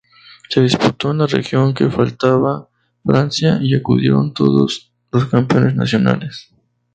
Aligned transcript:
Se 0.49 0.59
disputó 0.61 1.11
en 1.11 1.19
la 1.19 1.27
región 1.27 1.75
que 1.75 1.87
faltaba, 1.91 2.67
Francia, 3.05 3.59
y 3.61 3.75
acudieron 3.75 4.33
todos 4.33 4.91
los 5.11 5.25
campeones 5.27 5.75
nacionales. 5.75 6.51